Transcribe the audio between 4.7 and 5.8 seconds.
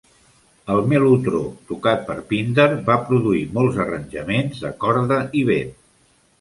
corda i vent.